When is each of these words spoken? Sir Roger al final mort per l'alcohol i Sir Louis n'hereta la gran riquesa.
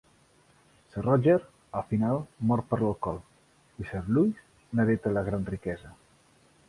Sir 0.93 1.03
Roger 1.07 1.35
al 1.81 1.85
final 1.91 2.17
mort 2.51 2.67
per 2.71 2.79
l'alcohol 2.85 3.21
i 3.85 3.91
Sir 3.91 4.03
Louis 4.17 4.41
n'hereta 4.79 5.17
la 5.19 5.25
gran 5.29 5.47
riquesa. 5.55 5.97